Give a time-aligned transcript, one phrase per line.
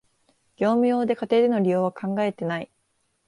[0.57, 2.71] 業務用で、家庭での利用は考えてない